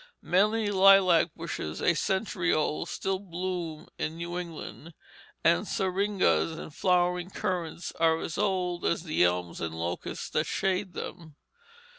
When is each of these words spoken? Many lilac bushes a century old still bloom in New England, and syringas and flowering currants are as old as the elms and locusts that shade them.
Many 0.23 0.71
lilac 0.71 1.29
bushes 1.35 1.79
a 1.79 1.93
century 1.93 2.51
old 2.51 2.89
still 2.89 3.19
bloom 3.19 3.87
in 3.99 4.17
New 4.17 4.35
England, 4.39 4.95
and 5.43 5.67
syringas 5.67 6.57
and 6.57 6.73
flowering 6.73 7.29
currants 7.29 7.91
are 7.99 8.17
as 8.17 8.35
old 8.35 8.83
as 8.83 9.03
the 9.03 9.23
elms 9.23 9.61
and 9.61 9.75
locusts 9.75 10.27
that 10.31 10.47
shade 10.47 10.93
them. 10.93 11.35